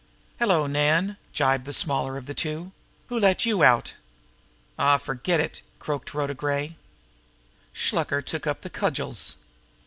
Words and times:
"Hello, 0.39 0.65
Nan!" 0.65 1.17
gibed 1.31 1.65
the 1.65 1.73
smaller 1.73 2.17
of 2.17 2.25
the 2.25 2.33
two. 2.33 2.71
"Who 3.09 3.19
let 3.19 3.45
you 3.45 3.61
out?" 3.63 3.93
"Aw, 4.79 4.97
forget 4.97 5.39
it!" 5.39 5.61
croaked 5.77 6.15
Rhoda 6.15 6.33
Gray. 6.33 6.75
Shluker 7.71 8.19
took 8.25 8.47
up 8.47 8.61
the 8.61 8.71
cudgels. 8.71 9.35